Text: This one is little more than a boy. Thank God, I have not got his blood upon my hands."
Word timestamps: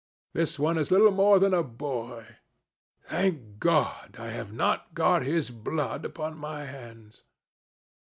This 0.33 0.57
one 0.57 0.79
is 0.79 0.89
little 0.89 1.11
more 1.11 1.37
than 1.37 1.53
a 1.53 1.61
boy. 1.61 2.37
Thank 3.03 3.59
God, 3.59 4.15
I 4.17 4.29
have 4.31 4.51
not 4.51 4.95
got 4.95 5.21
his 5.21 5.51
blood 5.51 6.05
upon 6.05 6.39
my 6.39 6.65
hands." 6.65 7.21